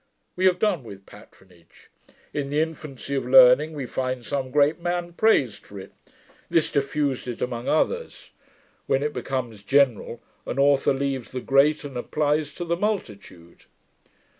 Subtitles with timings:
[0.35, 1.91] We have done with patronage.
[2.33, 5.93] In the infancy of learning, we find some great man praised for it.
[6.49, 8.31] This diffused it among others.
[8.87, 13.65] When it becomes general, an author leaves the great, and applies to the multitude.'